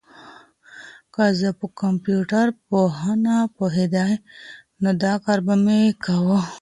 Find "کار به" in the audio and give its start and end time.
5.25-5.55